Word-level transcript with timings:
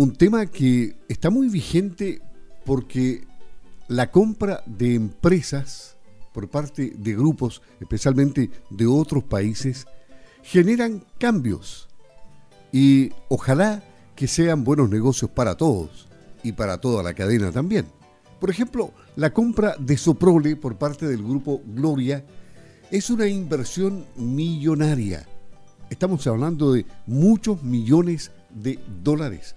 un 0.00 0.16
tema 0.16 0.46
que 0.46 0.96
está 1.10 1.28
muy 1.28 1.50
vigente 1.50 2.22
porque 2.64 3.26
la 3.86 4.10
compra 4.10 4.62
de 4.64 4.94
empresas 4.94 5.98
por 6.32 6.48
parte 6.48 6.94
de 6.96 7.12
grupos, 7.14 7.60
especialmente 7.80 8.50
de 8.70 8.86
otros 8.86 9.24
países, 9.24 9.86
generan 10.42 11.04
cambios 11.18 11.86
y 12.72 13.12
ojalá 13.28 13.84
que 14.16 14.26
sean 14.26 14.64
buenos 14.64 14.88
negocios 14.88 15.30
para 15.32 15.54
todos 15.54 16.08
y 16.42 16.52
para 16.52 16.78
toda 16.78 17.02
la 17.02 17.12
cadena 17.12 17.52
también. 17.52 17.84
Por 18.40 18.48
ejemplo, 18.48 18.94
la 19.16 19.34
compra 19.34 19.76
de 19.78 19.98
Soprole 19.98 20.56
por 20.56 20.78
parte 20.78 21.06
del 21.06 21.22
grupo 21.22 21.60
Gloria 21.66 22.24
es 22.90 23.10
una 23.10 23.26
inversión 23.26 24.06
millonaria. 24.16 25.28
Estamos 25.90 26.26
hablando 26.26 26.72
de 26.72 26.86
muchos 27.06 27.62
millones 27.62 28.30
de 28.48 28.78
dólares. 29.02 29.54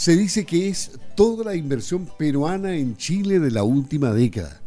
Se 0.00 0.16
dice 0.16 0.46
que 0.46 0.70
es 0.70 0.92
toda 1.14 1.44
la 1.44 1.54
inversión 1.54 2.08
peruana 2.18 2.74
en 2.74 2.96
Chile 2.96 3.38
de 3.38 3.50
la 3.50 3.64
última 3.64 4.14
década. 4.14 4.62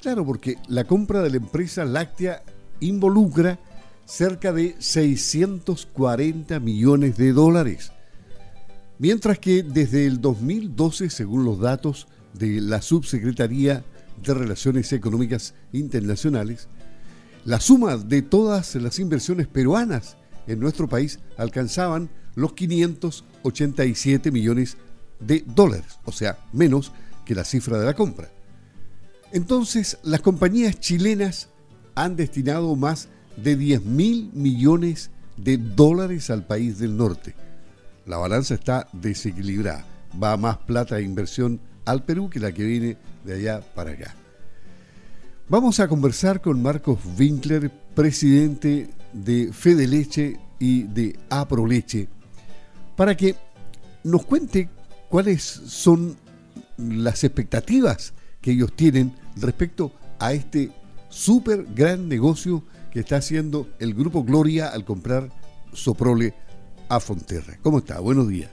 Claro, 0.00 0.24
porque 0.24 0.56
la 0.68 0.84
compra 0.84 1.20
de 1.20 1.28
la 1.28 1.36
empresa 1.36 1.84
láctea 1.84 2.42
involucra 2.80 3.58
cerca 4.06 4.50
de 4.54 4.74
640 4.78 6.60
millones 6.60 7.18
de 7.18 7.34
dólares. 7.34 7.92
Mientras 8.98 9.38
que 9.38 9.62
desde 9.62 10.06
el 10.06 10.18
2012, 10.22 11.10
según 11.10 11.44
los 11.44 11.60
datos 11.60 12.08
de 12.32 12.62
la 12.62 12.80
Subsecretaría 12.80 13.84
de 14.22 14.32
Relaciones 14.32 14.94
Económicas 14.94 15.52
Internacionales, 15.74 16.68
la 17.44 17.60
suma 17.60 17.98
de 17.98 18.22
todas 18.22 18.76
las 18.76 18.98
inversiones 18.98 19.46
peruanas 19.46 20.16
en 20.46 20.58
nuestro 20.58 20.88
país 20.88 21.18
alcanzaban 21.36 22.08
los 22.34 22.54
587 23.42 24.30
millones 24.30 24.76
de 25.20 25.44
dólares, 25.46 25.98
o 26.04 26.12
sea, 26.12 26.38
menos 26.52 26.92
que 27.24 27.34
la 27.34 27.44
cifra 27.44 27.78
de 27.78 27.86
la 27.86 27.94
compra. 27.94 28.30
Entonces, 29.32 29.98
las 30.02 30.20
compañías 30.20 30.78
chilenas 30.80 31.48
han 31.94 32.16
destinado 32.16 32.74
más 32.76 33.08
de 33.36 33.56
10 33.56 33.84
mil 33.84 34.30
millones 34.32 35.10
de 35.36 35.58
dólares 35.58 36.30
al 36.30 36.46
país 36.46 36.78
del 36.78 36.96
norte. 36.96 37.34
La 38.06 38.16
balanza 38.16 38.54
está 38.54 38.88
desequilibrada. 38.92 39.84
Va 40.20 40.36
más 40.36 40.56
plata 40.58 40.96
de 40.96 41.02
inversión 41.02 41.60
al 41.84 42.04
Perú 42.04 42.30
que 42.30 42.40
la 42.40 42.52
que 42.52 42.64
viene 42.64 42.96
de 43.24 43.34
allá 43.34 43.60
para 43.74 43.92
acá. 43.92 44.14
Vamos 45.48 45.80
a 45.80 45.88
conversar 45.88 46.40
con 46.40 46.62
Marcos 46.62 46.98
Winkler, 47.18 47.70
presidente 47.94 48.90
de 49.12 49.50
Fede 49.52 49.86
Leche 49.86 50.38
y 50.58 50.82
de 50.82 51.18
Aproleche, 51.30 52.08
para 52.98 53.16
que 53.16 53.36
nos 54.02 54.26
cuente 54.26 54.68
cuáles 55.08 55.44
son 55.44 56.16
las 56.76 57.22
expectativas 57.22 58.12
que 58.42 58.50
ellos 58.50 58.72
tienen 58.74 59.12
respecto 59.36 59.92
a 60.18 60.32
este 60.32 60.72
súper 61.08 61.62
gran 61.76 62.08
negocio 62.08 62.64
que 62.90 62.98
está 62.98 63.16
haciendo 63.16 63.68
el 63.78 63.94
Grupo 63.94 64.24
Gloria 64.24 64.70
al 64.70 64.84
comprar 64.84 65.28
Soprole 65.72 66.34
a 66.88 66.98
Fonterra. 66.98 67.56
¿Cómo 67.62 67.78
está? 67.78 68.00
Buenos 68.00 68.26
días. 68.26 68.50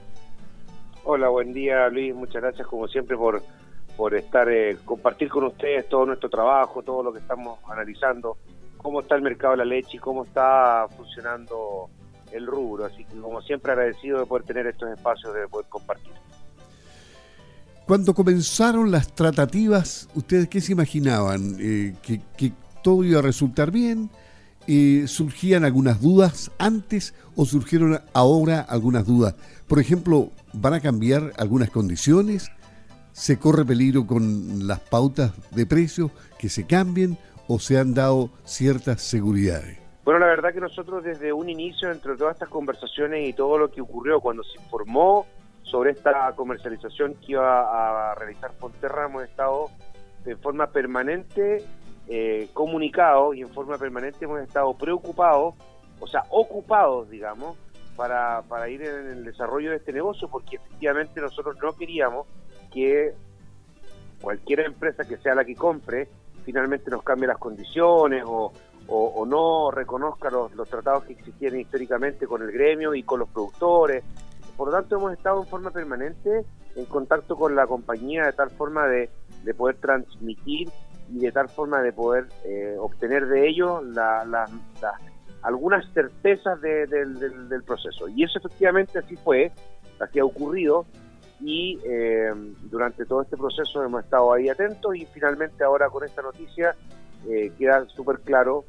Hola, 1.05 1.29
buen 1.29 1.51
día 1.51 1.89
Luis, 1.89 2.13
muchas 2.13 2.43
gracias 2.43 2.67
como 2.67 2.87
siempre 2.87 3.17
por, 3.17 3.41
por 3.97 4.13
estar, 4.13 4.47
eh, 4.47 4.77
compartir 4.85 5.27
con 5.27 5.45
ustedes 5.45 5.89
todo 5.89 6.05
nuestro 6.05 6.29
trabajo, 6.29 6.83
todo 6.83 7.01
lo 7.01 7.11
que 7.11 7.17
estamos 7.17 7.57
analizando, 7.67 8.37
cómo 8.77 9.01
está 9.01 9.15
el 9.15 9.23
mercado 9.23 9.53
de 9.53 9.57
la 9.57 9.65
leche 9.65 9.97
y 9.97 9.99
cómo 9.99 10.23
está 10.23 10.87
funcionando 10.95 11.89
el 12.35 12.45
rubro. 12.45 12.85
Así 12.85 13.03
que 13.05 13.19
como 13.19 13.41
siempre 13.41 13.71
agradecido 13.71 14.19
de 14.19 14.25
poder 14.25 14.45
tener 14.45 14.67
estos 14.67 14.89
espacios, 14.89 15.33
de 15.33 15.47
poder 15.47 15.67
compartir. 15.67 16.13
Cuando 17.85 18.13
comenzaron 18.15 18.89
las 18.89 19.13
tratativas, 19.13 20.09
¿ustedes 20.15 20.47
qué 20.47 20.59
se 20.59 20.71
imaginaban? 20.71 21.55
Eh, 21.59 21.93
¿que, 22.01 22.19
¿Que 22.35 22.51
todo 22.83 23.03
iba 23.03 23.19
a 23.19 23.21
resultar 23.21 23.69
bien? 23.71 24.09
Eh, 24.67 25.05
¿Surgían 25.07 25.63
algunas 25.63 26.01
dudas 26.01 26.49
antes 26.57 27.13
o 27.35 27.45
surgieron 27.45 28.01
ahora 28.13 28.61
algunas 28.61 29.05
dudas? 29.05 29.35
Por 29.67 29.79
ejemplo, 29.79 30.31
¿van 30.53 30.73
a 30.73 30.79
cambiar 30.79 31.33
algunas 31.37 31.69
condiciones? 31.69 32.49
¿Se 33.11 33.37
corre 33.37 33.63
peligro 33.63 34.07
con 34.07 34.67
las 34.67 34.79
pautas 34.79 35.33
de 35.51 35.67
precios 35.67 36.11
que 36.39 36.49
se 36.49 36.65
cambien 36.65 37.17
o 37.47 37.59
se 37.59 37.77
han 37.77 37.93
dado 37.93 38.31
ciertas 38.43 39.03
seguridades? 39.03 39.84
Bueno, 40.05 40.19
la 40.19 40.27
verdad 40.27 40.53
que 40.53 40.61
nosotros 40.61 41.03
desde 41.03 41.33
un 41.33 41.49
inicio, 41.49 41.91
entre 41.91 42.15
todas 42.15 42.35
estas 42.35 42.49
conversaciones 42.49 43.27
y 43.27 43.33
todo 43.33 43.57
lo 43.57 43.71
que 43.71 43.81
ocurrió 43.81 44.21
cuando 44.21 44.43
se 44.43 44.61
informó 44.61 45.25
sobre 45.63 45.91
esta 45.91 46.31
comercialización 46.35 47.15
que 47.15 47.31
iba 47.31 48.11
a 48.11 48.13
realizar 48.13 48.53
Fonterra, 48.53 49.05
hemos 49.05 49.23
estado 49.23 49.71
de 50.23 50.35
forma 50.35 50.67
permanente 50.67 51.65
eh, 52.07 52.49
comunicados 52.53 53.35
y 53.35 53.41
en 53.41 53.49
forma 53.49 53.79
permanente 53.79 54.25
hemos 54.25 54.41
estado 54.41 54.75
preocupados, 54.77 55.55
o 55.99 56.05
sea, 56.05 56.21
ocupados, 56.29 57.09
digamos, 57.09 57.57
para 57.95 58.69
ir 58.69 58.83
en 58.83 59.07
el 59.07 59.23
desarrollo 59.23 59.71
de 59.71 59.77
este 59.77 59.91
negocio, 59.91 60.27
porque 60.27 60.57
efectivamente 60.57 61.19
nosotros 61.19 61.57
no 61.59 61.75
queríamos 61.75 62.27
que 62.71 63.15
cualquier 64.21 64.59
empresa 64.59 65.03
que 65.03 65.17
sea 65.17 65.33
la 65.33 65.43
que 65.43 65.55
compre 65.55 66.07
finalmente 66.45 66.91
nos 66.91 67.03
cambie 67.03 67.27
las 67.27 67.39
condiciones 67.39 68.23
o, 68.25 68.53
o, 68.87 69.25
no 69.25 69.71
reconozca 69.71 70.29
los, 70.29 70.51
tratados 70.69 71.05
que 71.05 71.13
existían 71.13 71.59
históricamente 71.59 72.27
con 72.27 72.41
el 72.41 72.51
gremio 72.51 72.93
y 72.93 73.03
con 73.03 73.19
los 73.19 73.29
productores. 73.29 74.03
Por 74.55 74.69
lo 74.69 74.73
tanto, 74.73 74.95
hemos 74.95 75.13
estado 75.13 75.41
en 75.41 75.47
forma 75.47 75.71
permanente 75.71 76.45
en 76.75 76.85
contacto 76.85 77.35
con 77.35 77.55
la 77.55 77.67
compañía 77.67 78.25
de 78.25 78.33
tal 78.33 78.49
forma 78.51 78.85
de, 78.87 79.09
de 79.43 79.53
poder 79.53 79.77
transmitir 79.77 80.69
y 81.13 81.19
de 81.19 81.31
tal 81.31 81.49
forma 81.49 81.81
de 81.81 81.93
poder 81.93 82.27
eh, 82.43 82.75
obtener 82.79 83.27
de 83.27 83.47
ellos 83.47 83.83
la, 83.85 84.47
algunas 85.41 85.85
certezas 85.93 86.59
del, 86.61 87.63
proceso. 87.65 88.07
Y 88.09 88.23
eso 88.23 88.39
efectivamente 88.39 88.99
así 88.99 89.15
fue, 89.17 89.51
así 89.99 90.19
ha 90.19 90.25
ocurrido 90.25 90.85
y 91.41 91.79
eh, 91.83 92.31
durante 92.63 93.05
todo 93.05 93.21
este 93.21 93.37
proceso 93.37 93.83
hemos 93.83 94.03
estado 94.03 94.33
ahí 94.33 94.49
atentos 94.49 94.95
y 94.95 95.05
finalmente 95.05 95.63
ahora 95.63 95.89
con 95.89 96.03
esta 96.03 96.21
noticia 96.21 96.75
eh, 97.27 97.51
queda 97.57 97.85
súper 97.89 98.19
claro 98.19 98.65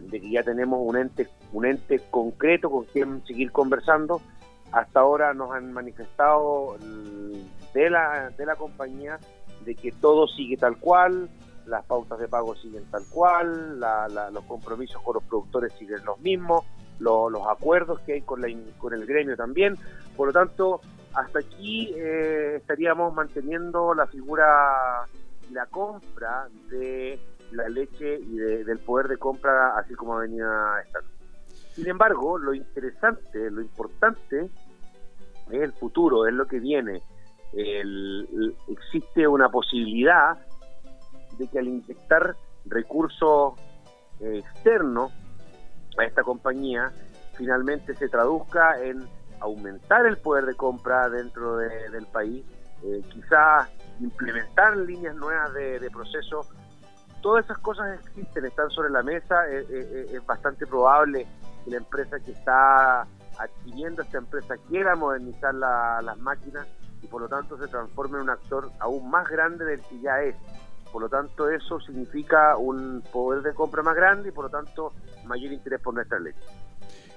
de 0.00 0.20
que 0.20 0.30
ya 0.30 0.42
tenemos 0.42 0.80
un 0.82 0.96
ente, 0.96 1.28
un 1.52 1.66
ente 1.66 2.00
concreto 2.10 2.70
con 2.70 2.84
quien 2.84 3.24
seguir 3.26 3.52
conversando. 3.52 4.20
Hasta 4.72 5.00
ahora 5.00 5.34
nos 5.34 5.52
han 5.52 5.72
manifestado 5.72 6.76
de 7.74 7.90
la, 7.90 8.30
de 8.30 8.46
la 8.46 8.56
compañía 8.56 9.18
de 9.64 9.74
que 9.74 9.92
todo 9.92 10.26
sigue 10.28 10.56
tal 10.56 10.78
cual, 10.78 11.28
las 11.66 11.84
pautas 11.84 12.18
de 12.18 12.28
pago 12.28 12.54
siguen 12.56 12.84
tal 12.90 13.04
cual, 13.10 13.80
los 14.32 14.44
compromisos 14.44 15.00
con 15.02 15.14
los 15.14 15.24
productores 15.24 15.72
siguen 15.74 16.04
los 16.04 16.18
mismos, 16.20 16.64
los 16.98 17.46
acuerdos 17.48 18.00
que 18.00 18.14
hay 18.14 18.22
con, 18.22 18.40
la, 18.40 18.48
con 18.78 18.92
el 18.92 19.06
gremio 19.06 19.36
también. 19.36 19.76
Por 20.16 20.28
lo 20.28 20.32
tanto, 20.32 20.80
hasta 21.14 21.40
aquí 21.40 21.92
eh, 21.96 22.56
estaríamos 22.56 23.14
manteniendo 23.14 23.94
la 23.94 24.06
figura 24.06 25.06
la 25.52 25.66
compra 25.66 26.48
de 26.68 27.18
la 27.52 27.68
leche 27.68 28.18
y 28.18 28.36
del 28.36 28.78
poder 28.78 29.08
de 29.08 29.16
compra 29.16 29.76
así 29.78 29.94
como 29.94 30.16
venía 30.16 30.46
estando. 30.84 31.08
Sin 31.74 31.88
embargo, 31.88 32.38
lo 32.38 32.54
interesante, 32.54 33.50
lo 33.50 33.60
importante 33.60 34.50
es 35.50 35.62
el 35.62 35.72
futuro, 35.72 36.26
es 36.26 36.34
lo 36.34 36.46
que 36.46 36.58
viene 36.58 37.02
existe 38.68 39.26
una 39.26 39.48
posibilidad 39.48 40.38
de 41.38 41.48
que 41.48 41.58
al 41.58 41.68
inyectar 41.68 42.36
recursos 42.66 43.54
eh, 44.20 44.38
externos 44.38 45.12
a 45.98 46.04
esta 46.04 46.22
compañía, 46.22 46.92
finalmente 47.36 47.94
se 47.94 48.08
traduzca 48.08 48.80
en 48.82 49.04
aumentar 49.40 50.06
el 50.06 50.18
poder 50.18 50.44
de 50.44 50.54
compra 50.54 51.08
dentro 51.08 51.56
del 51.56 52.06
país, 52.06 52.44
eh, 52.84 53.02
quizás 53.10 53.68
implementar 54.00 54.76
líneas 54.76 55.14
nuevas 55.16 55.52
de, 55.54 55.90
proceso. 55.90 56.46
Todas 57.20 57.44
esas 57.44 57.58
cosas 57.58 58.00
existen, 58.00 58.44
están 58.44 58.70
sobre 58.70 58.90
la 58.90 59.02
mesa. 59.02 59.48
Eh, 59.50 60.06
es 60.12 60.26
bastante 60.26 60.66
probable 60.66 61.26
que 61.64 61.70
la 61.70 61.76
empresa 61.78 62.18
que 62.20 62.32
está 62.32 63.06
adquiriendo 63.38 64.02
esta 64.02 64.18
empresa 64.18 64.56
quiera 64.68 64.94
modernizar 64.96 65.54
las 65.54 66.18
máquinas 66.18 66.66
y 67.02 67.06
por 67.06 67.22
lo 67.22 67.28
tanto 67.28 67.58
se 67.58 67.68
transforma 67.68 68.18
en 68.18 68.24
un 68.24 68.30
actor 68.30 68.70
aún 68.78 69.10
más 69.10 69.28
grande 69.28 69.64
del 69.64 69.80
que 69.80 70.00
ya 70.00 70.22
es. 70.22 70.34
Por 70.92 71.02
lo 71.02 71.08
tanto, 71.08 71.48
eso 71.48 71.80
significa 71.80 72.56
un 72.56 73.02
poder 73.12 73.42
de 73.42 73.54
compra 73.54 73.82
más 73.82 73.94
grande 73.94 74.30
y 74.30 74.32
por 74.32 74.46
lo 74.46 74.50
tanto 74.50 74.92
mayor 75.24 75.52
interés 75.52 75.80
por 75.80 75.94
nuestra 75.94 76.18
ley. 76.18 76.32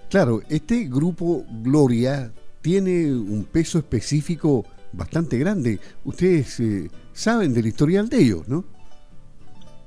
Claro, 0.09 0.41
este 0.47 0.85
grupo 0.85 1.43
Gloria 1.63 2.31
tiene 2.61 3.11
un 3.11 3.45
peso 3.51 3.79
específico 3.79 4.63
bastante 4.91 5.37
grande. 5.39 5.79
Ustedes 6.05 6.59
eh, 6.59 6.89
saben 7.11 7.53
del 7.53 7.65
historial 7.65 8.07
de 8.09 8.17
ellos, 8.17 8.47
¿no? 8.47 8.63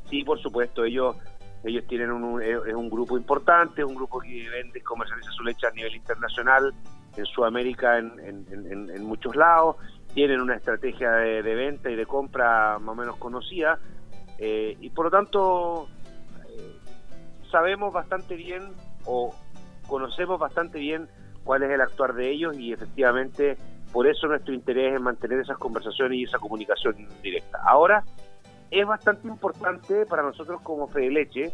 Sí, 0.08 0.24
por 0.24 0.40
supuesto. 0.40 0.84
Ellos 0.84 1.16
ellos 1.64 1.84
tienen 1.88 2.12
un, 2.12 2.40
es 2.40 2.74
un 2.74 2.88
grupo 2.88 3.16
importante, 3.16 3.84
un 3.84 3.94
grupo 3.94 4.20
que 4.20 4.48
vende 4.48 4.78
y 4.78 4.82
comercializa 4.82 5.30
su 5.32 5.42
leche 5.42 5.66
a 5.66 5.70
nivel 5.72 5.96
internacional 5.96 6.72
en 7.16 7.24
Sudamérica 7.26 7.98
en, 7.98 9.04
muchos 9.04 9.34
lados, 9.34 9.76
tienen 10.14 10.40
una 10.40 10.54
estrategia 10.54 11.10
de, 11.12 11.42
venta 11.42 11.90
y 11.90 11.96
de 11.96 12.06
compra 12.06 12.78
más 12.78 12.92
o 12.92 12.94
menos 12.94 13.16
conocida, 13.16 13.78
eh, 14.38 14.76
y 14.80 14.90
por 14.90 15.06
lo 15.06 15.10
tanto 15.10 15.88
eh, 16.50 16.76
sabemos 17.50 17.92
bastante 17.92 18.36
bien 18.36 18.72
o 19.06 19.34
conocemos 19.86 20.38
bastante 20.38 20.78
bien 20.78 21.08
cuál 21.42 21.62
es 21.62 21.70
el 21.70 21.80
actuar 21.80 22.14
de 22.14 22.30
ellos 22.30 22.56
y 22.58 22.72
efectivamente 22.72 23.56
por 23.92 24.06
eso 24.06 24.26
nuestro 24.26 24.52
interés 24.52 24.94
es 24.94 25.00
mantener 25.00 25.40
esas 25.40 25.56
conversaciones 25.58 26.18
y 26.18 26.24
esa 26.24 26.38
comunicación 26.38 26.96
directa. 27.22 27.58
Ahora, 27.64 28.04
es 28.70 28.86
bastante 28.86 29.28
importante 29.28 30.06
para 30.06 30.22
nosotros 30.22 30.60
como 30.62 30.88
Fede 30.88 31.10
Leche 31.10 31.52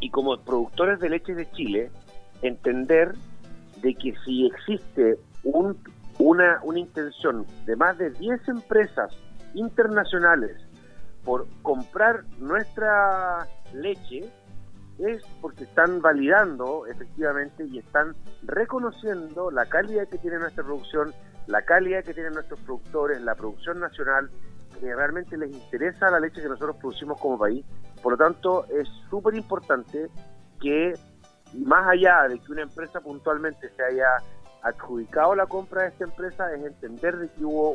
y 0.00 0.10
como 0.10 0.38
productores 0.38 0.98
de 1.00 1.10
leche 1.10 1.34
de 1.34 1.50
Chile 1.50 1.90
entender 2.42 3.14
de 3.82 3.94
que 3.94 4.14
si 4.24 4.46
existe 4.46 5.18
un, 5.44 5.78
una, 6.18 6.60
una 6.62 6.78
intención 6.78 7.46
de 7.66 7.76
más 7.76 7.98
de 7.98 8.10
10 8.10 8.48
empresas 8.48 9.14
internacionales 9.54 10.56
por 11.24 11.46
comprar 11.62 12.24
nuestra 12.38 13.46
leche, 13.74 14.30
es 14.98 15.22
porque 15.40 15.64
están 15.64 16.00
validando 16.00 16.86
efectivamente 16.86 17.64
y 17.64 17.78
están 17.78 18.14
reconociendo 18.42 19.50
la 19.50 19.66
calidad 19.66 20.08
que 20.08 20.18
tiene 20.18 20.38
nuestra 20.38 20.64
producción, 20.64 21.12
la 21.46 21.62
calidad 21.62 22.04
que 22.04 22.14
tienen 22.14 22.34
nuestros 22.34 22.60
productores, 22.60 23.20
la 23.22 23.34
producción 23.34 23.80
nacional, 23.80 24.30
que 24.80 24.94
realmente 24.94 25.36
les 25.36 25.52
interesa 25.52 26.10
la 26.10 26.20
leche 26.20 26.42
que 26.42 26.48
nosotros 26.48 26.76
producimos 26.76 27.20
como 27.20 27.38
país. 27.38 27.64
Por 28.02 28.12
lo 28.12 28.18
tanto, 28.18 28.66
es 28.66 28.88
súper 29.08 29.34
importante 29.34 30.08
que, 30.60 30.94
más 31.54 31.88
allá 31.88 32.28
de 32.28 32.38
que 32.38 32.52
una 32.52 32.62
empresa 32.62 33.00
puntualmente 33.00 33.70
se 33.76 33.82
haya 33.82 34.16
adjudicado 34.62 35.34
la 35.34 35.46
compra 35.46 35.82
de 35.82 35.88
esta 35.88 36.04
empresa, 36.04 36.52
es 36.54 36.64
entender 36.64 37.16
de 37.16 37.28
que 37.28 37.44
hubo 37.44 37.72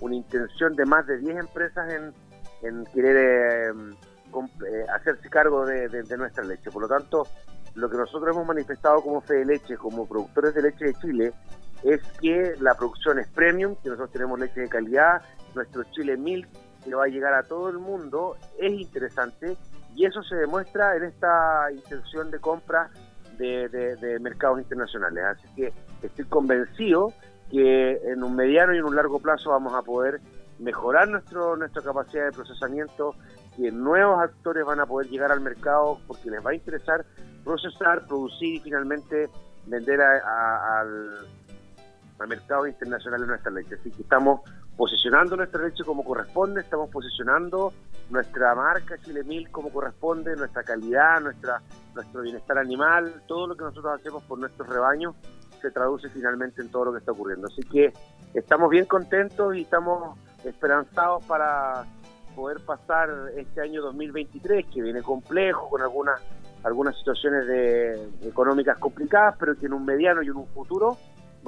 una 0.00 0.14
intención 0.14 0.74
de 0.74 0.84
más 0.86 1.06
de 1.06 1.18
10 1.18 1.36
empresas 1.38 1.92
en, 1.92 2.14
en 2.62 2.84
querer... 2.86 3.16
Eh, 3.16 3.96
eh, 4.30 4.84
hacerse 4.94 5.30
cargo 5.30 5.64
de, 5.64 5.88
nuestra 6.16 6.44
leche. 6.44 6.70
Por 6.70 6.82
lo 6.82 6.88
tanto, 6.88 7.26
lo 7.74 7.88
que 7.88 7.96
nosotros 7.96 8.34
hemos 8.34 8.46
manifestado 8.46 9.00
como 9.00 9.20
Fe 9.20 9.36
de 9.36 9.46
Leche, 9.46 9.76
como 9.76 10.06
productores 10.06 10.54
de 10.54 10.62
leche 10.62 10.84
de 10.84 10.94
Chile, 10.94 11.32
es 11.82 12.00
que 12.20 12.54
la 12.60 12.74
producción 12.74 13.18
es 13.18 13.28
premium, 13.28 13.74
que 13.82 13.88
nosotros 13.88 14.12
tenemos 14.12 14.38
leche 14.38 14.60
de 14.60 14.68
calidad, 14.68 15.22
nuestro 15.54 15.84
Chile 15.92 16.16
Milk, 16.16 16.48
que 16.84 16.94
va 16.94 17.04
a 17.04 17.08
llegar 17.08 17.34
a 17.34 17.42
todo 17.42 17.68
el 17.68 17.78
mundo, 17.78 18.36
es 18.58 18.72
interesante 18.72 19.56
y 19.94 20.04
eso 20.04 20.22
se 20.22 20.36
demuestra 20.36 20.96
en 20.96 21.04
esta 21.04 21.70
intención 21.72 22.30
de 22.30 22.38
compra 22.38 22.90
de, 23.36 23.68
de 23.68 24.18
mercados 24.20 24.58
internacionales. 24.60 25.24
Así 25.24 25.48
que 25.54 25.72
estoy 26.02 26.24
convencido 26.26 27.12
que 27.50 28.00
en 28.04 28.22
un 28.22 28.34
mediano 28.36 28.74
y 28.74 28.78
en 28.78 28.84
un 28.84 28.96
largo 28.96 29.18
plazo 29.20 29.50
vamos 29.50 29.74
a 29.74 29.82
poder 29.82 30.20
mejorar 30.58 31.08
nuestro, 31.08 31.56
nuestra 31.56 31.82
capacidad 31.82 32.26
de 32.26 32.32
procesamiento, 32.32 33.14
que 33.56 33.70
nuevos 33.70 34.20
actores 34.20 34.64
van 34.64 34.80
a 34.80 34.86
poder 34.86 35.08
llegar 35.08 35.32
al 35.32 35.40
mercado 35.40 35.98
porque 36.06 36.30
les 36.30 36.44
va 36.44 36.50
a 36.50 36.54
interesar 36.54 37.04
procesar, 37.44 38.06
producir 38.06 38.56
y 38.56 38.60
finalmente 38.60 39.28
vender 39.66 40.00
al, 40.00 41.26
mercado 42.28 42.66
internacional 42.66 43.20
de 43.20 43.26
nuestra 43.28 43.50
leche. 43.52 43.76
Así 43.76 43.90
que 43.90 44.02
estamos 44.02 44.40
posicionando 44.78 45.36
nuestra 45.36 45.60
leche 45.60 45.82
como 45.82 46.04
corresponde, 46.04 46.60
estamos 46.60 46.88
posicionando 46.88 47.72
nuestra 48.10 48.54
marca 48.54 48.96
Chile 48.98 49.24
Mil 49.24 49.50
como 49.50 49.70
corresponde, 49.70 50.36
nuestra 50.36 50.62
calidad, 50.62 51.20
nuestra 51.20 51.60
nuestro 51.96 52.22
bienestar 52.22 52.58
animal, 52.58 53.24
todo 53.26 53.48
lo 53.48 53.56
que 53.56 53.64
nosotros 53.64 53.98
hacemos 53.98 54.22
por 54.22 54.38
nuestros 54.38 54.68
rebaños 54.68 55.16
se 55.60 55.72
traduce 55.72 56.08
finalmente 56.10 56.62
en 56.62 56.70
todo 56.70 56.86
lo 56.86 56.92
que 56.92 56.98
está 56.98 57.10
ocurriendo. 57.10 57.48
Así 57.48 57.62
que 57.62 57.92
estamos 58.34 58.70
bien 58.70 58.84
contentos 58.84 59.56
y 59.56 59.62
estamos 59.62 60.16
esperanzados 60.44 61.24
para 61.24 61.84
poder 62.36 62.64
pasar 62.64 63.10
este 63.36 63.60
año 63.60 63.82
2023, 63.82 64.64
que 64.66 64.80
viene 64.80 65.02
complejo, 65.02 65.68
con 65.68 65.82
algunas 65.82 66.20
algunas 66.62 66.96
situaciones 66.98 67.46
de, 67.46 68.28
económicas 68.28 68.78
complicadas, 68.78 69.36
pero 69.38 69.56
que 69.56 69.66
en 69.66 69.72
un 69.72 69.84
mediano 69.84 70.22
y 70.22 70.26
en 70.26 70.36
un 70.36 70.46
futuro 70.48 70.96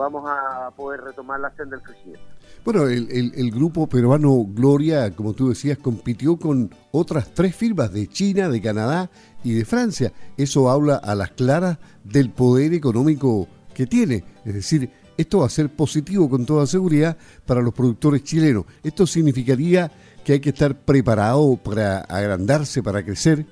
vamos 0.00 0.24
a 0.26 0.70
poder 0.76 1.00
retomar 1.02 1.38
la 1.40 1.50
senda 1.50 1.76
del 1.76 1.84
crecimiento. 1.84 2.24
Bueno, 2.64 2.88
el, 2.88 3.32
el, 3.34 3.50
grupo 3.50 3.86
peruano 3.86 4.44
Gloria, 4.48 5.14
como 5.14 5.32
tú 5.32 5.48
decías, 5.50 5.78
compitió 5.78 6.36
con 6.36 6.74
otras 6.90 7.32
tres 7.32 7.54
firmas 7.54 7.92
de 7.92 8.06
China, 8.06 8.48
de 8.48 8.60
Canadá 8.60 9.10
y 9.44 9.54
de 9.54 9.64
Francia. 9.64 10.12
Eso 10.36 10.68
habla 10.68 10.96
a 10.96 11.14
las 11.14 11.30
claras 11.30 11.78
del 12.04 12.30
poder 12.30 12.74
económico 12.74 13.48
que 13.72 13.86
tiene. 13.86 14.24
Es 14.44 14.54
decir, 14.54 14.90
esto 15.16 15.38
va 15.40 15.46
a 15.46 15.50
ser 15.50 15.68
positivo 15.70 16.28
con 16.28 16.44
toda 16.44 16.66
seguridad 16.66 17.16
para 17.46 17.62
los 17.62 17.72
productores 17.72 18.24
chilenos. 18.24 18.64
Esto 18.82 19.06
significaría 19.06 19.90
que 20.24 20.34
hay 20.34 20.40
que 20.40 20.50
estar 20.50 20.74
preparado 20.74 21.56
para 21.56 22.00
agrandarse, 22.00 22.82
para 22.82 23.02
crecer? 23.02 23.46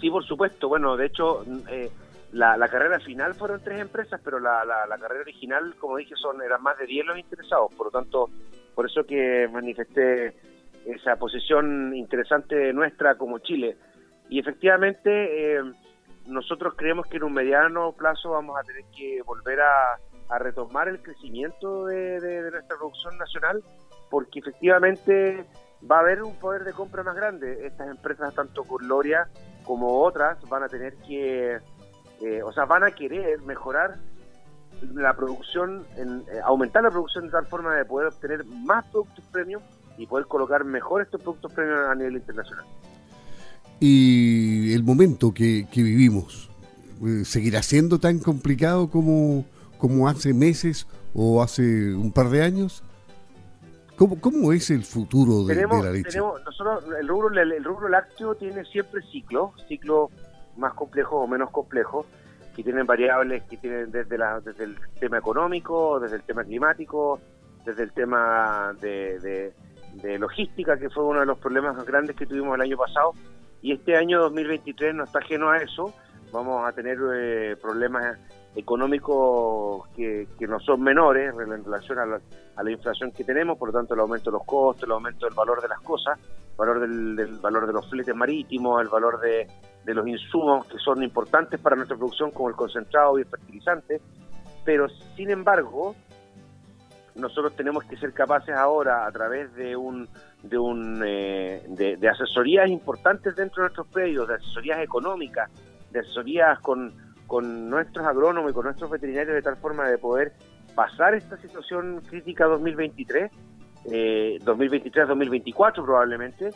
Sí, 0.00 0.10
por 0.10 0.24
supuesto. 0.24 0.68
Bueno, 0.68 0.96
de 0.96 1.06
hecho, 1.06 1.44
eh, 1.70 1.90
la, 2.32 2.68
carrera 2.68 3.00
final 3.00 3.34
fueron 3.34 3.62
tres 3.62 3.80
empresas, 3.80 4.20
pero 4.22 4.38
la, 4.38 4.64
carrera 5.00 5.22
original, 5.22 5.74
como 5.78 5.96
dije, 5.96 6.14
son 6.16 6.42
eran 6.42 6.62
más 6.62 6.76
de 6.78 6.86
10 6.86 7.06
los 7.06 7.18
interesados. 7.18 7.72
Por 7.74 7.86
lo 7.86 7.90
tanto, 7.90 8.28
por 8.74 8.86
eso 8.86 9.04
que 9.04 9.48
manifesté 9.48 10.34
esa 10.86 11.16
posición 11.16 11.94
interesante 11.94 12.72
nuestra 12.72 13.16
como 13.16 13.38
Chile. 13.38 13.76
Y 14.28 14.38
efectivamente, 14.38 15.56
eh, 15.56 15.62
nosotros 16.26 16.74
creemos 16.76 17.06
que 17.06 17.16
en 17.16 17.24
un 17.24 17.32
mediano 17.32 17.92
plazo 17.92 18.30
vamos 18.30 18.58
a 18.58 18.62
tener 18.62 18.84
que 18.96 19.22
volver 19.22 19.60
a, 19.60 19.98
retomar 20.38 20.88
el 20.88 21.00
crecimiento 21.00 21.86
de, 21.86 22.20
de 22.20 22.50
nuestra 22.50 22.76
producción 22.76 23.16
nacional, 23.16 23.64
porque 24.10 24.40
efectivamente 24.40 25.46
va 25.90 25.96
a 25.96 26.00
haber 26.00 26.22
un 26.22 26.38
poder 26.38 26.64
de 26.64 26.74
compra 26.74 27.02
más 27.02 27.16
grande. 27.16 27.66
Estas 27.66 27.88
empresas, 27.88 28.34
tanto 28.34 28.64
Gloria 28.64 29.28
como 29.64 30.02
otras, 30.02 30.38
van 30.48 30.64
a 30.64 30.68
tener 30.68 30.96
que, 30.98 31.58
eh, 32.20 32.42
o 32.42 32.52
sea, 32.52 32.64
van 32.64 32.84
a 32.84 32.90
querer 32.90 33.40
mejorar 33.42 33.96
la 34.94 35.14
producción, 35.14 35.84
en, 35.96 36.20
eh, 36.32 36.40
aumentar 36.44 36.82
la 36.82 36.90
producción 36.90 37.26
de 37.26 37.30
tal 37.30 37.46
forma 37.46 37.74
de 37.74 37.84
poder 37.84 38.08
obtener 38.08 38.44
más 38.44 38.84
productos 38.86 39.24
premium 39.32 39.62
y 39.96 40.06
poder 40.06 40.26
colocar 40.26 40.64
mejor 40.64 41.02
estos 41.02 41.20
productos 41.20 41.52
premium 41.52 41.78
a 41.90 41.94
nivel 41.94 42.14
internacional. 42.14 42.64
Y 43.80 44.72
el 44.74 44.82
momento 44.82 45.32
que, 45.32 45.66
que 45.70 45.82
vivimos, 45.82 46.50
eh, 47.04 47.24
¿seguirá 47.24 47.62
siendo 47.62 47.98
tan 47.98 48.18
complicado 48.18 48.90
como, 48.90 49.44
como 49.78 50.08
hace 50.08 50.34
meses 50.34 50.86
o 51.14 51.42
hace 51.42 51.94
un 51.94 52.12
par 52.12 52.28
de 52.30 52.42
años? 52.42 52.82
¿Cómo, 53.96 54.52
es 54.52 54.70
el 54.70 54.84
futuro 54.84 55.44
de, 55.44 55.56
la 55.56 55.90
leche? 55.90 56.20
nosotros, 56.20 56.84
el 57.00 57.08
rubro, 57.08 57.28
el, 57.30 57.64
rubro 57.64 57.88
lácteo 57.88 58.36
tiene 58.36 58.64
siempre 58.64 59.02
ciclos, 59.10 59.50
ciclos 59.66 60.10
más 60.58 60.74
complejos 60.74 61.24
o 61.24 61.26
menos 61.26 61.50
complejos, 61.50 62.06
que 62.54 62.64
tienen 62.64 62.86
variables 62.86 63.44
que 63.44 63.56
tienen 63.56 63.92
desde, 63.92 64.18
la, 64.18 64.40
desde 64.40 64.64
el 64.64 64.76
tema 64.98 65.18
económico, 65.18 66.00
desde 66.00 66.16
el 66.16 66.22
tema 66.24 66.42
climático, 66.42 67.20
desde 67.64 67.84
el 67.84 67.92
tema 67.92 68.74
de, 68.80 69.52
logística, 70.18 70.76
que 70.76 70.90
fue 70.90 71.04
uno 71.04 71.20
de 71.20 71.26
los 71.26 71.38
problemas 71.38 71.76
más 71.76 71.86
grandes 71.86 72.16
que 72.16 72.26
tuvimos 72.26 72.56
el 72.56 72.62
año 72.62 72.76
pasado. 72.76 73.12
Y 73.62 73.72
este 73.72 73.96
año 73.96 74.20
2023 74.20 74.94
no 74.94 75.04
está 75.04 75.20
ajeno 75.20 75.50
a 75.50 75.58
eso. 75.58 75.94
Vamos 76.32 76.66
a 76.66 76.72
tener 76.72 76.98
eh, 77.14 77.56
problemas 77.62 78.18
económicos 78.56 79.86
que, 79.94 80.26
no 80.40 80.58
son 80.60 80.82
menores 80.82 81.32
en 81.32 81.64
relación 81.64 81.98
a 82.00 82.06
la, 82.06 82.70
inflación 82.70 83.12
que 83.12 83.22
tenemos, 83.22 83.56
por 83.56 83.68
lo 83.68 83.78
tanto 83.78 83.94
el 83.94 84.00
aumento 84.00 84.30
de 84.30 84.38
los 84.38 84.44
costos, 84.44 84.84
el 84.84 84.92
aumento 84.92 85.26
del 85.26 85.34
valor 85.34 85.62
de 85.62 85.68
las 85.68 85.80
cosas, 85.80 86.18
valor 86.56 86.80
del, 86.80 87.38
valor 87.40 87.68
de 87.68 87.72
los 87.72 87.88
fletes 87.88 88.14
marítimos, 88.16 88.82
el 88.82 88.88
valor 88.88 89.20
de, 89.20 89.46
los 89.94 90.06
insumos 90.06 90.66
que 90.66 90.78
son 90.78 91.02
importantes 91.02 91.60
para 91.60 91.76
nuestra 91.76 91.96
producción 91.96 92.30
como 92.30 92.48
el 92.48 92.54
concentrado 92.54 93.18
y 93.18 93.22
el 93.22 93.28
fertilizante, 93.28 94.00
pero 94.64 94.88
sin 95.16 95.30
embargo 95.30 95.94
nosotros 97.14 97.54
tenemos 97.56 97.84
que 97.84 97.96
ser 97.96 98.12
capaces 98.12 98.54
ahora 98.54 99.06
a 99.06 99.10
través 99.10 99.52
de 99.54 99.76
un 99.76 100.08
de 100.42 100.58
eh, 101.04 101.96
de 101.98 102.08
asesorías 102.08 102.68
importantes 102.70 103.34
dentro 103.34 103.62
de 103.62 103.68
nuestros 103.68 103.88
predios, 103.88 104.28
de 104.28 104.34
asesorías 104.34 104.80
económicas, 104.80 105.50
de 105.90 106.00
asesorías 106.00 106.60
con 106.60 106.92
con 107.28 107.68
nuestros 107.68 108.04
agrónomos 108.06 108.50
y 108.50 108.54
con 108.54 108.64
nuestros 108.64 108.90
veterinarios 108.90 109.34
de 109.34 109.42
tal 109.42 109.58
forma 109.58 109.86
de 109.88 109.98
poder 109.98 110.32
pasar 110.74 111.14
esta 111.14 111.36
situación 111.36 112.00
crítica 112.08 112.46
2023, 112.46 113.30
eh, 113.92 114.38
2023-2024 114.44 115.84
probablemente, 115.84 116.50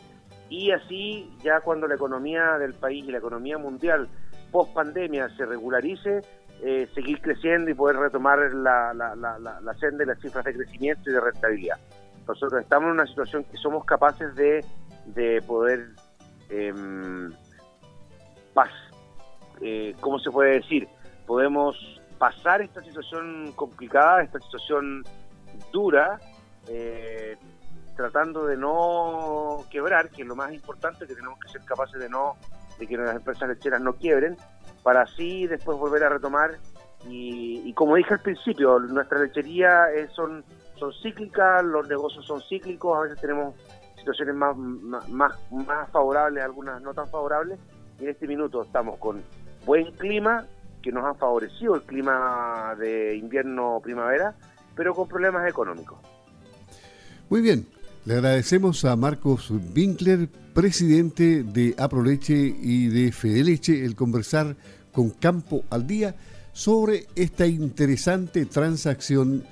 y 0.49 0.71
así 0.71 1.31
ya 1.43 1.61
cuando 1.61 1.87
la 1.87 1.95
economía 1.95 2.57
del 2.57 2.73
país 2.73 3.05
y 3.07 3.11
la 3.11 3.17
economía 3.17 3.57
mundial 3.57 4.07
post 4.51 4.73
pandemia 4.73 5.29
se 5.35 5.45
regularice, 5.45 6.21
eh, 6.61 6.87
seguir 6.93 7.21
creciendo 7.21 7.71
y 7.71 7.73
poder 7.73 7.97
retomar 7.97 8.39
la, 8.53 8.93
la, 8.93 9.15
la, 9.15 9.39
la, 9.39 9.73
senda 9.75 10.03
y 10.03 10.07
las 10.07 10.19
cifras 10.19 10.45
de 10.45 10.53
crecimiento 10.53 11.09
y 11.09 11.13
de 11.13 11.19
rentabilidad. 11.19 11.77
Nosotros 12.27 12.61
estamos 12.61 12.87
en 12.87 12.91
una 12.93 13.07
situación 13.07 13.43
que 13.45 13.57
somos 13.57 13.83
capaces 13.85 14.33
de, 14.35 14.63
de 15.07 15.41
poder 15.41 15.87
eh, 16.49 16.71
eh, 19.61 19.95
¿cómo 19.99 20.19
se 20.19 20.29
puede 20.29 20.59
decir? 20.59 20.87
Podemos 21.25 21.77
pasar 22.17 22.61
esta 22.61 22.81
situación 22.83 23.53
complicada, 23.55 24.21
esta 24.21 24.39
situación 24.39 25.03
dura, 25.71 26.19
eh, 26.67 27.37
tratando 27.95 28.45
de 28.45 28.57
no 28.57 29.65
quebrar, 29.69 30.09
que 30.09 30.23
es 30.23 30.27
lo 30.27 30.35
más 30.35 30.53
importante, 30.53 31.05
que 31.05 31.15
tenemos 31.15 31.39
que 31.39 31.49
ser 31.49 31.61
capaces 31.65 31.99
de 31.99 32.09
no 32.09 32.35
de 32.79 32.87
que 32.87 32.97
las 32.97 33.15
empresas 33.15 33.47
lecheras 33.49 33.81
no 33.81 33.93
quiebren, 33.93 34.37
para 34.81 35.03
así 35.03 35.47
después 35.47 35.77
volver 35.77 36.03
a 36.03 36.09
retomar. 36.09 36.57
Y, 37.07 37.73
como 37.73 37.95
dije 37.95 38.13
al 38.13 38.21
principio, 38.21 38.79
nuestra 38.79 39.19
lechería 39.19 39.91
es, 39.93 40.09
son, 40.11 40.43
son 40.75 40.91
cíclicas, 41.01 41.63
los 41.63 41.87
negocios 41.87 42.25
son 42.25 42.41
cíclicos, 42.41 42.97
a 42.97 43.01
veces 43.01 43.19
tenemos 43.19 43.55
situaciones 43.97 44.35
más, 44.35 44.55
más, 44.57 45.33
más 45.51 45.89
favorables, 45.91 46.43
algunas 46.43 46.81
no 46.81 46.93
tan 46.93 47.07
favorables, 47.09 47.59
y 47.99 48.05
en 48.05 48.09
este 48.09 48.25
minuto 48.25 48.63
estamos 48.63 48.97
con 48.99 49.21
buen 49.65 49.91
clima, 49.93 50.45
que 50.81 50.91
nos 50.91 51.05
ha 51.05 51.13
favorecido 51.13 51.75
el 51.75 51.81
clima 51.83 52.75
de 52.77 53.15
invierno-primavera, 53.17 54.35
pero 54.75 54.93
con 54.93 55.07
problemas 55.07 55.49
económicos. 55.49 55.99
Muy 57.29 57.41
bien, 57.41 57.65
le 58.05 58.15
agradecemos 58.15 58.83
a 58.83 58.95
Marcos 58.97 59.49
Winkler, 59.75 60.27
presidente 60.53 61.43
de 61.43 61.73
Aproleche 61.77 62.33
y 62.33 62.87
de 62.87 63.11
Fedeleche, 63.11 63.85
el 63.85 63.95
conversar 63.95 64.57
con 64.91 65.09
Campo 65.09 65.63
al 65.69 65.87
Día 65.87 66.15
sobre 66.51 67.07
esta 67.15 67.47
interesante 67.47 68.45
transacción 68.45 69.43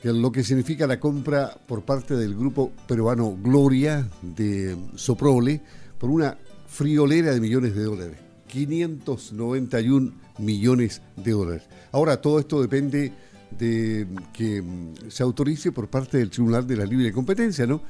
que 0.00 0.12
lo 0.12 0.32
que 0.32 0.42
significa 0.42 0.86
la 0.86 1.00
compra 1.00 1.58
por 1.66 1.82
parte 1.82 2.14
del 2.14 2.34
grupo 2.34 2.72
peruano 2.86 3.36
Gloria 3.42 4.08
de 4.22 4.76
Soprole 4.94 5.60
por 5.98 6.10
una 6.10 6.38
friolera 6.66 7.32
de 7.32 7.40
millones 7.40 7.74
de 7.74 7.84
dólares. 7.84 8.16
591 8.46 10.12
millones 10.38 11.02
de 11.16 11.32
dólares. 11.32 11.64
Ahora, 11.92 12.22
todo 12.22 12.38
esto 12.38 12.62
depende 12.62 13.12
de 13.50 14.06
que 14.32 14.62
mm, 14.62 15.10
se 15.10 15.22
autorice 15.22 15.72
por 15.72 15.88
parte 15.88 16.18
del 16.18 16.30
Tribunal 16.30 16.66
de 16.66 16.76
la 16.76 16.84
Libre 16.84 17.12
Competencia, 17.12 17.66
¿no? 17.66 17.82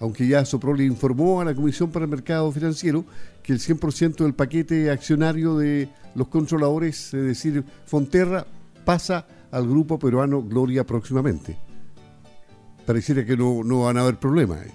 Aunque 0.00 0.26
ya 0.26 0.44
Soprole 0.44 0.84
informó 0.84 1.40
a 1.40 1.44
la 1.44 1.54
Comisión 1.54 1.90
para 1.92 2.04
el 2.04 2.10
Mercado 2.10 2.50
Financiero 2.50 3.04
que 3.42 3.52
el 3.52 3.60
100% 3.60 4.16
del 4.16 4.34
paquete 4.34 4.90
accionario 4.90 5.56
de 5.56 5.88
los 6.14 6.28
controladores, 6.28 7.14
es 7.14 7.24
decir, 7.24 7.64
Fonterra, 7.86 8.44
pasa 8.84 9.26
al 9.52 9.68
grupo 9.68 9.98
peruano 9.98 10.42
Gloria 10.42 10.84
próximamente. 10.84 11.56
Pareciera 12.84 13.24
que 13.24 13.36
no, 13.36 13.62
no 13.62 13.84
van 13.84 13.96
a 13.96 14.00
haber 14.00 14.16
problemas. 14.16 14.66
¿eh? 14.66 14.72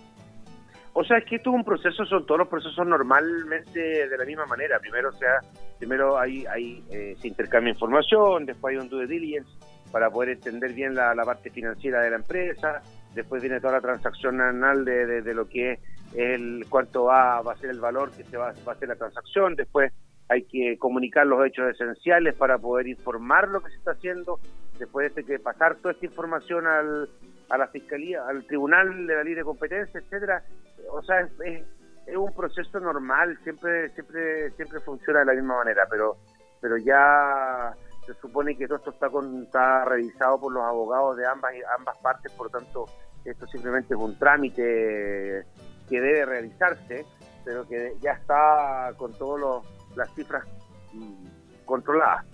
O 0.94 1.04
sea, 1.04 1.18
es 1.18 1.26
que 1.26 1.36
esto 1.36 1.52
es 1.52 1.56
un 1.58 1.64
proceso, 1.64 2.06
son 2.06 2.26
todos 2.26 2.40
los 2.40 2.48
procesos 2.48 2.88
normalmente 2.88 3.80
de 3.80 4.18
la 4.18 4.26
misma 4.26 4.46
manera. 4.46 4.80
Primero, 4.80 5.10
o 5.10 5.14
sea, 5.14 5.42
primero 5.78 6.18
hay, 6.18 6.46
hay 6.48 6.84
eh, 6.90 7.16
se 7.22 7.28
intercambia 7.28 7.72
información, 7.72 8.48
después 8.48 8.74
hay 8.74 8.82
un 8.82 8.90
due 8.90 9.06
diligence, 9.06 9.48
para 9.92 10.10
poder 10.10 10.30
entender 10.30 10.74
bien 10.74 10.96
la, 10.96 11.14
parte 11.26 11.50
financiera 11.50 12.02
de 12.02 12.10
la 12.10 12.18
empresa. 12.18 12.82
Después 13.14 13.42
viene 13.42 13.60
toda 13.60 13.74
la 13.74 13.82
transacción 13.82 14.42
anual 14.42 14.86
de, 14.86 15.22
de, 15.22 15.34
lo 15.34 15.48
que 15.48 15.74
es 15.74 15.80
el 16.16 16.66
cuánto 16.70 17.06
va, 17.06 17.42
va 17.42 17.54
a 17.54 17.58
ser 17.58 17.70
el 17.70 17.80
valor 17.80 18.12
que 18.12 18.24
se 18.24 18.38
va, 18.38 18.54
va 18.68 18.74
a 18.74 18.76
hacer 18.76 18.90
la 18.90 18.96
transacción. 18.96 19.56
Después 19.56 19.92
hay 20.30 20.44
que 20.44 20.78
comunicar 20.78 21.26
los 21.26 21.46
hechos 21.46 21.70
esenciales 21.74 22.36
para 22.36 22.58
poder 22.58 22.88
informar 22.88 23.48
lo 23.48 23.62
que 23.62 23.70
se 23.70 23.78
está 23.78 23.92
haciendo. 23.92 24.40
Después 24.78 25.14
de 25.16 25.24
que 25.24 25.40
pasar 25.40 25.76
toda 25.76 25.94
esta 25.94 26.06
información 26.06 26.68
al, 26.68 27.10
a 27.50 27.58
la 27.58 27.68
fiscalía, 27.68 28.28
al 28.28 28.46
tribunal 28.46 29.08
de 29.08 29.16
la 29.16 29.24
libre 29.24 29.44
competencia, 29.44 30.00
etcétera. 30.00 30.44
O 30.92 31.02
sea, 31.02 31.22
es, 31.22 31.64
es, 32.06 32.16
un 32.16 32.34
proceso 32.34 32.80
normal, 32.80 33.38
siempre, 33.44 33.90
siempre, 33.90 34.52
siempre 34.52 34.80
funciona 34.82 35.20
de 35.20 35.26
la 35.26 35.34
misma 35.34 35.58
manera, 35.58 35.84
pero, 35.90 36.18
pero 36.62 36.78
ya 36.78 37.74
se 38.08 38.14
supone 38.22 38.56
que 38.56 38.68
todo 38.68 38.78
esto 38.78 38.92
está, 38.92 39.10
con, 39.10 39.44
está 39.44 39.84
revisado 39.84 40.40
por 40.40 40.54
los 40.54 40.64
abogados 40.64 41.18
de 41.18 41.28
ambas, 41.28 41.52
ambas 41.78 41.98
partes, 41.98 42.32
por 42.32 42.48
lo 42.48 42.60
tanto, 42.60 42.86
esto 43.26 43.46
simplemente 43.48 43.94
es 43.94 44.00
un 44.00 44.18
trámite 44.18 45.44
que 45.90 46.02
debe 46.02 46.26
realizarse, 46.26 47.06
pero 47.44 47.68
que 47.68 47.96
ya 48.02 48.12
está 48.12 48.94
con 48.98 49.12
todas 49.14 49.64
las 49.96 50.10
cifras 50.16 50.46
mm, 50.94 51.66
controladas. 51.66 52.26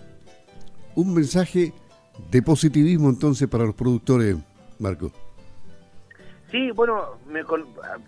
Un 0.94 1.12
mensaje 1.12 1.72
de 2.30 2.42
positivismo 2.42 3.08
entonces 3.08 3.48
para 3.48 3.64
los 3.64 3.74
productores, 3.74 4.36
Marco. 4.78 5.10
Sí, 6.52 6.70
bueno, 6.70 7.18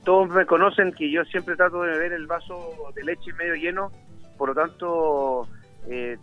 todos 0.04 0.28
me 0.28 0.46
conocen 0.46 0.92
que 0.92 1.10
yo 1.10 1.24
siempre 1.24 1.56
trato 1.56 1.82
de 1.82 1.90
beber 1.90 2.12
el 2.12 2.28
vaso 2.28 2.76
de 2.94 3.02
leche 3.02 3.32
medio 3.32 3.56
lleno, 3.56 3.90
por 4.38 4.50
lo 4.50 4.54
tanto 4.54 5.48
eh, 5.88 6.16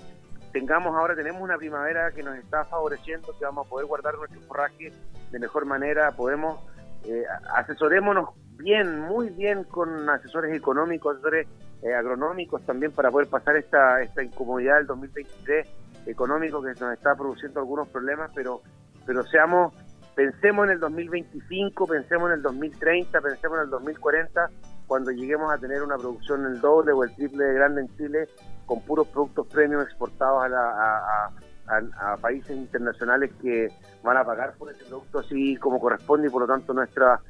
tengamos 0.54 0.96
ahora, 0.96 1.16
tenemos 1.16 1.42
una 1.42 1.58
primavera 1.58 2.12
que 2.12 2.24
nos 2.24 2.38
está 2.38 2.64
favoreciendo, 2.66 3.36
que 3.38 3.44
vamos 3.44 3.66
a 3.66 3.70
poder 3.70 3.88
guardar 3.88 4.16
nuestro 4.16 4.40
forraje 4.42 4.94
de 5.32 5.40
mejor 5.40 5.66
manera, 5.66 6.12
podemos, 6.12 6.60
eh, 7.06 7.26
asesorémonos 7.56 8.30
bien, 8.58 9.02
muy 9.02 9.30
bien 9.32 9.64
con 9.64 10.08
asesores 10.10 10.56
económicos, 10.56 11.16
asesores 11.16 11.48
eh, 11.82 11.94
agronómicos 11.94 12.64
también 12.66 12.92
para 12.92 13.10
poder 13.10 13.28
pasar 13.28 13.58
esta, 13.58 14.02
esta 14.02 14.24
incomodidad 14.24 14.78
del 14.78 14.88
2023 14.88 15.68
económico 16.06 16.62
que 16.62 16.80
nos 16.80 16.94
está 16.94 17.16
produciendo 17.16 17.60
algunos 17.60 17.88
problemas, 17.90 18.30
pero, 18.36 18.62
pero 19.08 19.24
seamos, 19.24 19.74
pensemos 20.16 20.66
en 20.66 20.74
el 20.74 20.80
2025, 20.80 21.88
pensemos 21.88 22.30
en 22.30 22.36
el 22.36 22.42
2030, 22.44 23.22
pensemos 23.22 23.58
en 23.58 23.64
el 23.64 23.70
2040, 23.72 24.50
cuando 24.86 25.10
lleguemos 25.12 25.52
a 25.52 25.58
tener 25.58 25.82
una 25.82 25.98
producción 25.98 26.46
el 26.46 26.62
doble 26.62 26.92
o 26.92 27.04
el 27.04 27.16
triple 27.16 27.46
de 27.46 27.54
grande 27.54 27.82
en 27.82 27.98
Chile 27.98 28.28
con 28.66 28.82
puros 28.82 29.08
productos 29.08 29.48
premium 29.48 29.82
exportados 29.82 30.44
a, 30.52 31.30
a, 31.68 32.18
países 32.18 32.56
internacionales 32.56 33.32
que 33.42 33.68
van 34.04 34.18
a 34.18 34.24
pagar 34.26 34.54
por 34.56 34.70
ese 34.72 34.84
producto 34.86 35.20
así 35.20 35.56
como 35.58 35.80
corresponde 35.80 36.28
y 36.28 36.30
por 36.30 36.42
lo 36.42 36.48
tanto 36.48 36.74
nuestra 36.74 37.22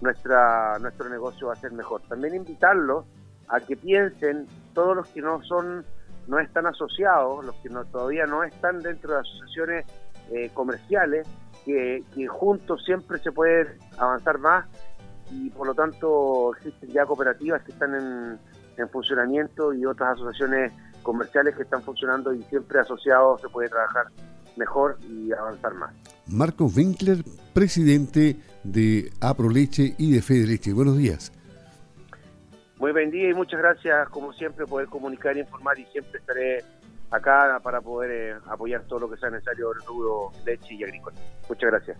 nuestra 0.00 0.78
nuestro 0.78 1.08
negocio 1.08 1.48
va 1.48 1.52
a 1.52 1.56
ser 1.56 1.72
mejor. 1.72 2.02
También 2.08 2.34
invitarlos 2.34 3.04
a 3.48 3.60
que 3.60 3.76
piensen 3.76 4.46
todos 4.74 4.96
los 4.96 5.08
que 5.08 5.20
no 5.20 5.42
son 5.42 5.84
no 6.26 6.38
están 6.38 6.66
asociados, 6.66 7.44
los 7.44 7.54
que 7.56 7.68
no, 7.68 7.84
todavía 7.84 8.26
no 8.26 8.44
están 8.44 8.80
dentro 8.80 9.14
de 9.14 9.20
asociaciones 9.20 9.86
eh, 10.30 10.50
comerciales, 10.54 11.26
que, 11.64 12.04
que 12.14 12.26
juntos 12.26 12.82
siempre 12.84 13.18
se 13.18 13.32
puede 13.32 13.76
avanzar 13.98 14.38
más 14.38 14.66
y 15.30 15.50
por 15.50 15.66
lo 15.66 15.74
tanto 15.74 16.54
existen 16.54 16.90
ya 16.90 17.06
cooperativas 17.06 17.62
que 17.62 17.72
están 17.72 17.94
en, 17.94 18.38
en 18.76 18.88
funcionamiento 18.88 19.72
y 19.72 19.84
otras 19.84 20.14
asociaciones 20.14 20.72
comerciales 21.02 21.56
que 21.56 21.62
están 21.62 21.82
funcionando 21.82 22.32
y 22.32 22.42
siempre 22.44 22.80
asociados 22.80 23.40
se 23.40 23.48
puede 23.48 23.68
trabajar 23.68 24.06
mejor 24.56 24.98
y 25.08 25.32
avanzar 25.32 25.74
más. 25.74 25.94
Marcos 26.26 26.76
Winkler, 26.76 27.24
presidente 27.52 28.36
de 28.62 29.10
Aproleche 29.20 29.94
y 29.98 30.12
de 30.12 30.22
Fede 30.22 30.46
Leche. 30.46 30.72
Buenos 30.72 30.96
días. 30.96 31.32
Muy 32.78 32.92
buen 32.92 33.10
día 33.10 33.30
y 33.30 33.34
muchas 33.34 33.60
gracias, 33.60 34.08
como 34.08 34.32
siempre, 34.32 34.66
poder 34.66 34.88
comunicar 34.88 35.36
e 35.36 35.40
informar 35.40 35.78
y 35.78 35.84
siempre 35.86 36.18
estaré 36.18 36.64
acá 37.10 37.60
para 37.62 37.80
poder 37.80 38.10
eh, 38.10 38.38
apoyar 38.46 38.82
todo 38.88 39.00
lo 39.00 39.10
que 39.10 39.16
sea 39.18 39.30
necesario 39.30 39.70
en 39.72 39.80
el 39.80 39.86
rubro 39.86 40.32
leche 40.44 40.74
y 40.74 40.82
agrícola. 40.82 41.16
Muchas 41.48 41.70
gracias. 41.70 41.98